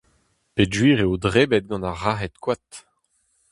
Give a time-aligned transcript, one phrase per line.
[0.53, 2.69] Peogwir eo debret gant ar razhed-koad!